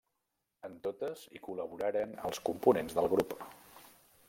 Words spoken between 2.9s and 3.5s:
del Grup.